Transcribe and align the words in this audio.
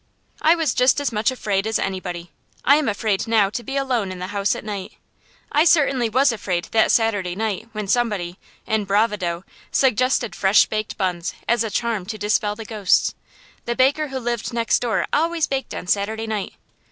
I 0.41 0.55
was 0.55 0.73
just 0.73 0.99
as 0.99 1.11
much 1.11 1.29
afraid 1.29 1.67
as 1.67 1.77
anybody. 1.77 2.31
I 2.65 2.77
am 2.77 2.89
afraid 2.89 3.27
now 3.27 3.51
to 3.51 3.61
be 3.61 3.77
alone 3.77 4.11
in 4.11 4.17
the 4.17 4.29
house 4.33 4.55
at 4.55 4.63
night. 4.65 4.93
I 5.51 5.63
certainly 5.63 6.09
was 6.09 6.31
afraid 6.31 6.69
that 6.71 6.91
Saturday 6.91 7.35
night 7.35 7.69
when 7.73 7.87
somebody, 7.87 8.39
in 8.65 8.85
bravado, 8.85 9.45
suggested 9.69 10.35
fresh 10.35 10.65
baked 10.65 10.97
buns, 10.97 11.35
as 11.47 11.63
a 11.63 11.69
charm 11.69 12.07
to 12.07 12.17
dispel 12.17 12.55
the 12.55 12.65
ghosts. 12.65 13.13
The 13.65 13.75
baker 13.75 14.07
who 14.07 14.17
lived 14.17 14.51
next 14.51 14.79
door 14.79 15.05
always 15.13 15.45
baked 15.45 15.75
on 15.75 15.85
Saturday 15.85 16.25
night. 16.25 16.55